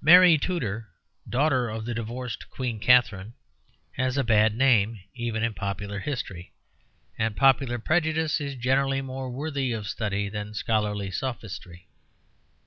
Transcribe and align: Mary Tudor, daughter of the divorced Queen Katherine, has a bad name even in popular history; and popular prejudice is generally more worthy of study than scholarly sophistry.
Mary 0.00 0.38
Tudor, 0.38 0.88
daughter 1.28 1.68
of 1.68 1.84
the 1.84 1.92
divorced 1.92 2.48
Queen 2.48 2.78
Katherine, 2.80 3.34
has 3.92 4.16
a 4.16 4.24
bad 4.24 4.54
name 4.56 5.00
even 5.12 5.42
in 5.42 5.52
popular 5.52 5.98
history; 5.98 6.54
and 7.18 7.36
popular 7.36 7.78
prejudice 7.78 8.40
is 8.40 8.54
generally 8.54 9.02
more 9.02 9.30
worthy 9.30 9.72
of 9.72 9.86
study 9.86 10.30
than 10.30 10.54
scholarly 10.54 11.10
sophistry. 11.10 11.88